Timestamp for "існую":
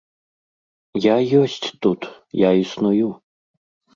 2.63-3.07